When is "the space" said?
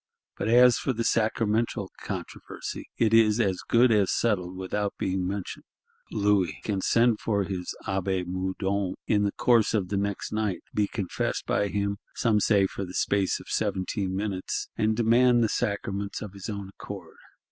12.83-13.39